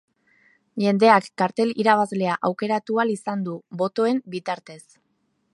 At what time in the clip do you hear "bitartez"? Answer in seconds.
4.37-4.83